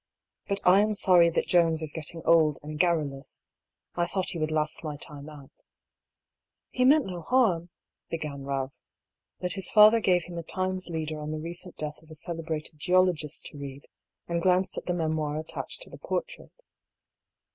[0.49, 3.43] "But I am sorry that Jones is getting old and garrulous.
[3.93, 5.51] I thought he would last my time out."
[6.73, 6.89] A DISAPPOINTMENT.
[6.89, 7.69] 187 "He meant no harm"
[8.09, 8.79] began Ralph;
[9.41, 12.79] but his father gave him a Times leader on the recent death of a celebrated
[12.79, 13.85] geologist to read,
[14.27, 16.63] and glanced at the memoir attached to the portrait.